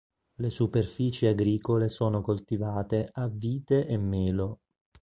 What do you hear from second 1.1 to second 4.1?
agricole sono coltivate a vite e